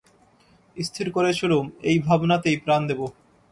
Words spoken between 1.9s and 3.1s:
ভাবনাতেই প্রাণ দেব।